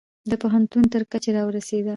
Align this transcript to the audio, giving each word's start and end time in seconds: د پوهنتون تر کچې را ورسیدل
د 0.29 0.33
پوهنتون 0.41 0.83
تر 0.93 1.01
کچې 1.11 1.31
را 1.35 1.41
ورسیدل 1.45 1.89